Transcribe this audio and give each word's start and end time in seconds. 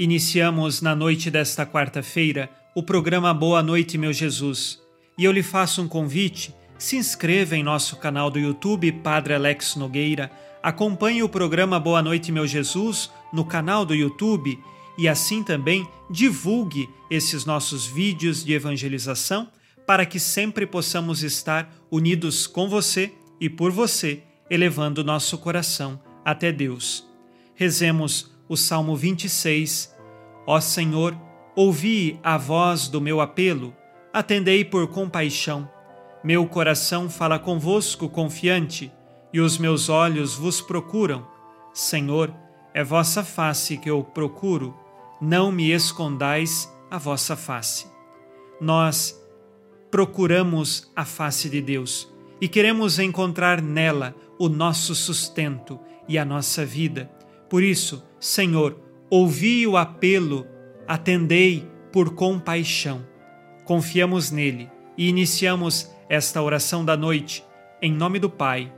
Iniciamos 0.00 0.80
na 0.80 0.96
noite 0.96 1.30
desta 1.30 1.66
quarta-feira 1.66 2.48
o 2.74 2.82
programa 2.82 3.34
Boa 3.34 3.62
Noite, 3.62 3.98
meu 3.98 4.14
Jesus. 4.14 4.80
E 5.18 5.24
eu 5.26 5.30
lhe 5.30 5.42
faço 5.42 5.82
um 5.82 5.86
convite: 5.86 6.54
se 6.78 6.96
inscreva 6.96 7.54
em 7.54 7.62
nosso 7.62 7.96
canal 7.96 8.30
do 8.30 8.38
YouTube 8.38 8.90
Padre 8.92 9.34
Alex 9.34 9.76
Nogueira, 9.76 10.32
acompanhe 10.62 11.22
o 11.22 11.28
programa 11.28 11.78
Boa 11.78 12.00
Noite, 12.00 12.32
meu 12.32 12.46
Jesus 12.46 13.10
no 13.30 13.44
canal 13.44 13.84
do 13.84 13.94
YouTube 13.94 14.58
e 14.96 15.06
assim 15.06 15.42
também 15.42 15.86
divulgue 16.10 16.88
esses 17.10 17.44
nossos 17.44 17.86
vídeos 17.86 18.42
de 18.42 18.54
evangelização 18.54 19.48
para 19.86 20.06
que 20.06 20.18
sempre 20.18 20.64
possamos 20.64 21.22
estar 21.22 21.70
unidos 21.90 22.46
com 22.46 22.70
você 22.70 23.12
e 23.38 23.50
por 23.50 23.70
você, 23.70 24.22
elevando 24.48 25.04
nosso 25.04 25.36
coração 25.36 26.00
até 26.24 26.50
Deus. 26.50 27.06
Rezemos 27.54 28.30
o 28.50 28.56
Salmo 28.56 28.94
26. 28.94 29.96
Ó 30.46 30.60
Senhor, 30.60 31.16
ouvi 31.56 32.20
a 32.22 32.36
voz 32.36 32.88
do 32.88 33.00
meu 33.00 33.22
apelo 33.22 33.74
atendei 34.12 34.64
por 34.64 34.88
compaixão. 34.88 35.70
Meu 36.22 36.46
coração 36.46 37.08
fala 37.08 37.38
convosco 37.38 38.08
confiante, 38.08 38.92
e 39.32 39.40
os 39.40 39.56
meus 39.56 39.88
olhos 39.88 40.34
vos 40.34 40.60
procuram. 40.60 41.26
Senhor, 41.72 42.34
é 42.74 42.82
vossa 42.82 43.22
face 43.22 43.76
que 43.76 43.88
eu 43.88 44.02
procuro, 44.02 44.76
não 45.20 45.52
me 45.52 45.70
escondais 45.70 46.68
a 46.90 46.98
vossa 46.98 47.36
face. 47.36 47.86
Nós 48.60 49.16
procuramos 49.90 50.90
a 50.94 51.04
face 51.04 51.48
de 51.48 51.60
Deus 51.60 52.12
e 52.40 52.48
queremos 52.48 52.98
encontrar 52.98 53.62
nela 53.62 54.14
o 54.38 54.48
nosso 54.48 54.94
sustento 54.94 55.78
e 56.08 56.18
a 56.18 56.24
nossa 56.24 56.64
vida. 56.64 57.10
Por 57.48 57.62
isso, 57.62 58.02
Senhor, 58.20 58.78
ouvi 59.10 59.66
o 59.66 59.76
apelo, 59.76 60.46
atendei 60.86 61.66
por 61.90 62.14
compaixão 62.14 63.10
confiamos 63.70 64.32
nele 64.32 64.68
e 64.98 65.08
iniciamos 65.08 65.88
esta 66.08 66.42
oração 66.42 66.84
da 66.84 66.96
noite 66.96 67.44
em 67.80 67.92
nome 67.92 68.18
do 68.18 68.28
Pai 68.28 68.72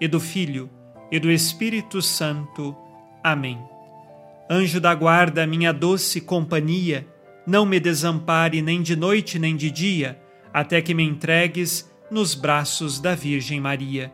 e 0.00 0.08
do 0.08 0.18
Filho 0.18 0.70
e 1.12 1.20
do 1.20 1.30
Espírito 1.30 2.00
Santo. 2.00 2.74
Amém. 3.22 3.58
Anjo 4.50 4.80
da 4.80 4.94
guarda, 4.94 5.46
minha 5.46 5.74
doce 5.74 6.22
companhia, 6.22 7.06
não 7.46 7.66
me 7.66 7.78
desampare 7.78 8.62
nem 8.62 8.80
de 8.80 8.96
noite 8.96 9.38
nem 9.38 9.54
de 9.54 9.70
dia, 9.70 10.18
até 10.54 10.80
que 10.80 10.94
me 10.94 11.02
entregues 11.02 11.94
nos 12.10 12.34
braços 12.34 12.98
da 12.98 13.14
Virgem 13.14 13.60
Maria. 13.60 14.10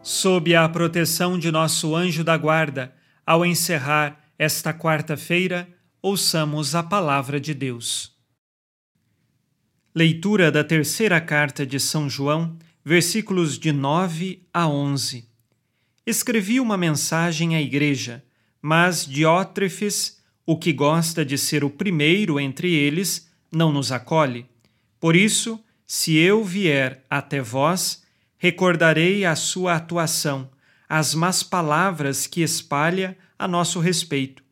Sob 0.00 0.56
a 0.56 0.66
proteção 0.66 1.38
de 1.38 1.52
nosso 1.52 1.94
anjo 1.94 2.24
da 2.24 2.38
guarda, 2.38 2.90
ao 3.28 3.44
encerrar 3.44 4.18
esta 4.38 4.72
quarta-feira, 4.72 5.68
ouçamos 6.00 6.74
a 6.74 6.82
palavra 6.82 7.38
de 7.38 7.52
Deus. 7.52 8.16
Leitura 9.94 10.50
da 10.50 10.64
terceira 10.64 11.20
carta 11.20 11.66
de 11.66 11.78
São 11.78 12.08
João, 12.08 12.56
versículos 12.82 13.58
de 13.58 13.70
9 13.70 14.48
a 14.50 14.66
11. 14.66 15.28
Escrevi 16.06 16.58
uma 16.58 16.78
mensagem 16.78 17.54
à 17.54 17.60
igreja, 17.60 18.24
mas 18.62 19.04
Diótrefes, 19.04 20.22
o 20.46 20.56
que 20.56 20.72
gosta 20.72 21.22
de 21.22 21.36
ser 21.36 21.62
o 21.64 21.68
primeiro 21.68 22.40
entre 22.40 22.72
eles, 22.72 23.30
não 23.52 23.70
nos 23.70 23.92
acolhe. 23.92 24.46
Por 24.98 25.14
isso, 25.14 25.62
se 25.86 26.16
eu 26.16 26.42
vier 26.42 27.04
até 27.10 27.42
vós, 27.42 28.02
recordarei 28.38 29.26
a 29.26 29.36
sua 29.36 29.74
atuação, 29.74 30.48
as 30.88 31.14
más 31.14 31.42
palavras 31.42 32.26
que 32.26 32.40
espalha 32.40 33.16
a 33.38 33.46
nosso 33.46 33.80
respeito. 33.80 34.42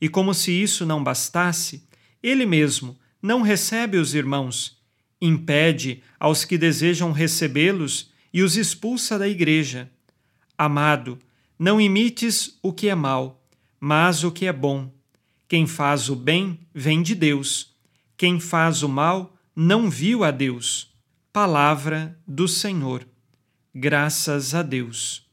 E 0.00 0.08
como 0.08 0.32
se 0.32 0.50
isso 0.52 0.86
não 0.86 1.02
bastasse, 1.02 1.86
ele 2.22 2.46
mesmo 2.46 2.98
não 3.22 3.42
recebe 3.42 3.98
os 3.98 4.14
irmãos 4.14 4.80
impede 5.20 6.02
aos 6.18 6.44
que 6.44 6.56
desejam 6.56 7.12
recebê-los 7.12 8.10
e 8.32 8.42
os 8.42 8.56
expulsa 8.56 9.18
da 9.18 9.28
igreja. 9.28 9.90
Amado, 10.56 11.18
não 11.58 11.80
imites 11.80 12.58
o 12.62 12.72
que 12.72 12.88
é 12.88 12.94
mal, 12.94 13.44
mas 13.78 14.24
o 14.24 14.32
que 14.32 14.46
é 14.46 14.52
bom. 14.52 14.90
Quem 15.48 15.66
faz 15.66 16.08
o 16.08 16.16
bem 16.16 16.60
vem 16.72 17.02
de 17.02 17.14
Deus. 17.14 17.74
Quem 18.16 18.38
faz 18.38 18.82
o 18.82 18.88
mal 18.88 19.36
não 19.54 19.90
viu 19.90 20.24
a 20.24 20.30
Deus. 20.30 20.94
Palavra 21.32 22.18
do 22.26 22.46
Senhor. 22.46 23.06
Graças 23.74 24.54
a 24.54 24.62
Deus. 24.62 25.29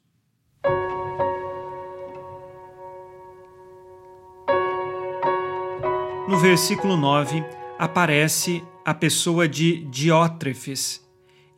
No 6.28 6.38
versículo 6.38 6.98
9 6.98 7.42
aparece 7.80 8.62
a 8.84 8.94
pessoa 8.94 9.48
de 9.48 9.86
Diótrefes. 9.86 11.02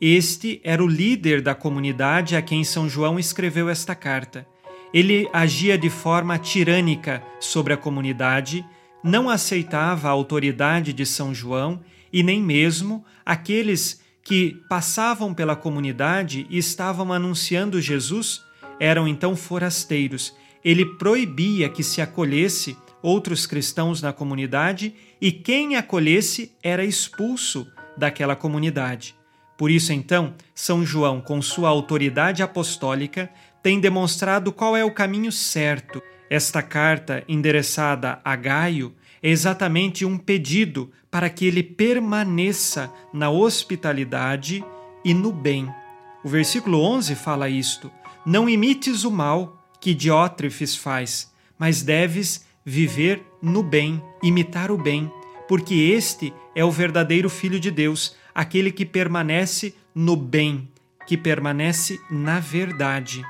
Este 0.00 0.60
era 0.62 0.82
o 0.82 0.86
líder 0.86 1.42
da 1.42 1.56
comunidade 1.56 2.36
a 2.36 2.42
quem 2.42 2.62
São 2.62 2.88
João 2.88 3.18
escreveu 3.18 3.68
esta 3.68 3.96
carta. 3.96 4.46
Ele 4.94 5.28
agia 5.32 5.76
de 5.76 5.90
forma 5.90 6.38
tirânica 6.38 7.20
sobre 7.40 7.72
a 7.72 7.76
comunidade, 7.76 8.64
não 9.02 9.28
aceitava 9.28 10.06
a 10.06 10.12
autoridade 10.12 10.92
de 10.92 11.04
São 11.04 11.34
João 11.34 11.80
e 12.12 12.22
nem 12.22 12.40
mesmo 12.40 13.04
aqueles 13.26 14.00
que 14.22 14.56
passavam 14.68 15.34
pela 15.34 15.56
comunidade 15.56 16.46
e 16.48 16.58
estavam 16.58 17.12
anunciando 17.12 17.80
Jesus 17.80 18.40
eram 18.78 19.08
então 19.08 19.34
forasteiros. 19.34 20.32
Ele 20.64 20.84
proibia 20.84 21.68
que 21.68 21.82
se 21.82 22.00
acolhesse 22.00 22.76
outros 23.02 23.46
cristãos 23.46 24.02
na 24.02 24.12
comunidade 24.12 24.94
e 25.20 25.32
quem 25.32 25.76
acolhesse 25.76 26.52
era 26.62 26.84
expulso 26.84 27.66
daquela 27.96 28.36
comunidade. 28.36 29.14
Por 29.56 29.70
isso, 29.70 29.92
então, 29.92 30.34
São 30.54 30.84
João, 30.84 31.20
com 31.20 31.42
sua 31.42 31.68
autoridade 31.68 32.42
apostólica, 32.42 33.30
tem 33.62 33.78
demonstrado 33.78 34.52
qual 34.52 34.76
é 34.76 34.84
o 34.84 34.94
caminho 34.94 35.30
certo. 35.30 36.02
Esta 36.30 36.62
carta, 36.62 37.22
endereçada 37.28 38.20
a 38.24 38.34
Gaio, 38.36 38.94
é 39.22 39.28
exatamente 39.28 40.04
um 40.04 40.16
pedido 40.16 40.90
para 41.10 41.28
que 41.28 41.44
ele 41.44 41.62
permaneça 41.62 42.90
na 43.12 43.28
hospitalidade 43.28 44.64
e 45.04 45.12
no 45.12 45.30
bem. 45.30 45.68
O 46.24 46.28
versículo 46.28 46.80
11 46.82 47.14
fala 47.14 47.48
isto: 47.48 47.90
Não 48.24 48.48
imites 48.48 49.04
o 49.04 49.10
mal 49.10 49.68
que 49.80 49.94
Diótrefes 49.94 50.76
faz, 50.76 51.30
mas 51.58 51.82
deves 51.82 52.46
viver 52.64 53.24
no 53.42 53.62
bem, 53.62 54.02
imitar 54.22 54.70
o 54.70 54.78
bem, 54.78 55.10
porque 55.48 55.74
este 55.74 56.32
é 56.54 56.64
o 56.64 56.70
verdadeiro 56.70 57.28
Filho 57.28 57.58
de 57.58 57.70
Deus, 57.70 58.14
aquele 58.34 58.70
que 58.70 58.86
permanece 58.86 59.74
no 59.94 60.16
bem, 60.16 60.68
que 61.06 61.16
permanece 61.16 62.00
na 62.10 62.38
verdade. 62.38 63.24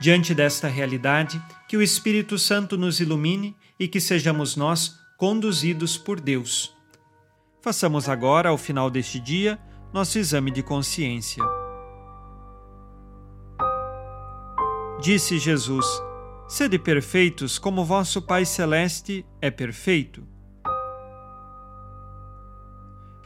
Diante 0.00 0.34
desta 0.34 0.68
realidade, 0.68 1.42
que 1.68 1.76
o 1.76 1.82
Espírito 1.82 2.38
Santo 2.38 2.78
nos 2.78 3.00
ilumine 3.00 3.56
e 3.78 3.88
que 3.88 4.00
sejamos 4.00 4.56
nós 4.56 4.98
conduzidos 5.16 5.98
por 5.98 6.20
Deus. 6.20 6.74
Façamos 7.60 8.08
agora, 8.08 8.48
ao 8.48 8.56
final 8.56 8.90
deste 8.90 9.20
dia, 9.20 9.58
nosso 9.92 10.18
exame 10.18 10.50
de 10.50 10.62
consciência. 10.62 11.42
Disse 15.00 15.38
Jesus: 15.38 15.86
Sede 16.50 16.80
perfeitos 16.80 17.60
como 17.60 17.84
vosso 17.84 18.20
Pai 18.20 18.44
Celeste 18.44 19.24
é 19.40 19.52
perfeito. 19.52 20.26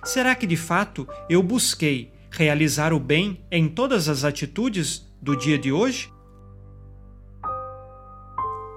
Será 0.04 0.34
que 0.34 0.46
de 0.46 0.58
fato 0.58 1.08
eu 1.26 1.42
busquei 1.42 2.12
realizar 2.30 2.92
o 2.92 3.00
bem 3.00 3.42
em 3.50 3.66
todas 3.66 4.10
as 4.10 4.24
atitudes 4.24 5.10
do 5.22 5.34
dia 5.34 5.58
de 5.58 5.72
hoje? 5.72 6.12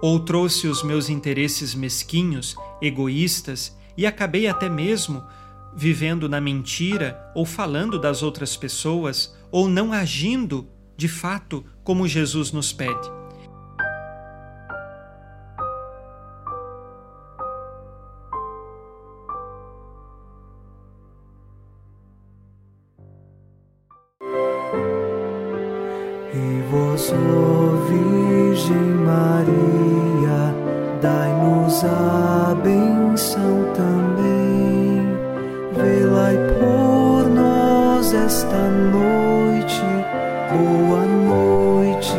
Ou 0.02 0.18
trouxe 0.22 0.70
os 0.70 0.82
meus 0.82 1.10
interesses 1.10 1.76
mesquinhos, 1.76 2.56
egoístas 2.82 3.78
e 3.98 4.06
acabei 4.06 4.48
até 4.48 4.70
mesmo 4.70 5.26
vivendo 5.76 6.30
na 6.30 6.40
mentira 6.40 7.20
ou 7.36 7.46
falando 7.46 8.00
das 8.00 8.24
outras 8.24 8.56
pessoas 8.56 9.36
ou 9.52 9.68
não 9.68 9.92
agindo 9.92 10.70
de 10.96 11.10
fato 11.10 11.66
como 11.84 12.08
Jesus 12.08 12.54
nos 12.54 12.72
pede? 12.72 13.17
Ó 26.70 27.78
Virgem 27.88 28.76
Maria, 29.06 30.54
dai-nos 31.02 31.82
a 31.86 32.54
benção 32.62 33.74
também. 33.74 35.02
Velai 35.74 36.36
por 36.60 37.30
nós 37.30 38.14
esta 38.14 38.70
noite. 38.70 39.80
Boa 40.52 41.06
noite, 41.06 42.14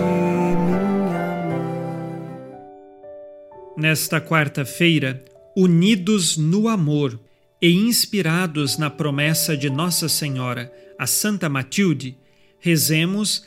minha 0.65 0.83
mãe. 1.45 1.99
Nesta 3.77 4.19
quarta-feira, 4.19 5.23
unidos 5.55 6.39
no 6.39 6.69
amor 6.69 7.21
e 7.61 7.71
inspirados 7.71 8.79
na 8.79 8.89
promessa 8.89 9.55
de 9.55 9.69
Nossa 9.69 10.09
Senhora, 10.09 10.73
a 10.99 11.07
Santa 11.07 11.51
Matilde, 11.51 12.17
rezemos 12.59 13.47